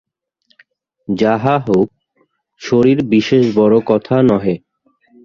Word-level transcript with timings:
যাহা 1.07 1.55
হউক, 1.57 1.89
শরীর 2.61 2.99
বিশেষ 3.05 3.43
বড় 3.55 3.75
কথা 3.85 4.15
নহে। 4.21 4.55